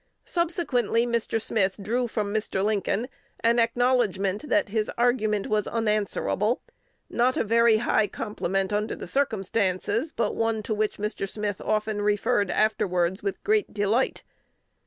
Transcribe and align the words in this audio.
Subsequently 0.25 1.05
Mr. 1.05 1.39
Smith 1.39 1.77
drew 1.79 2.07
from 2.07 2.33
Mr. 2.33 2.63
Lincoln 2.65 3.07
an 3.41 3.59
acknowledgment 3.59 4.49
that 4.49 4.69
his 4.69 4.89
argument 4.97 5.45
was 5.45 5.67
unanswerable, 5.67 6.59
not 7.07 7.37
a 7.37 7.43
very 7.43 7.77
high 7.77 8.07
compliment 8.07 8.73
under 8.73 8.95
the 8.95 9.05
circumstances, 9.05 10.11
but 10.11 10.33
one 10.33 10.63
to 10.63 10.73
which 10.73 10.97
Mr. 10.97 11.29
Smith 11.29 11.61
often 11.61 12.01
referred 12.01 12.49
afterwards 12.49 13.21
with 13.21 13.43
great 13.43 13.75
delight. 13.75 14.23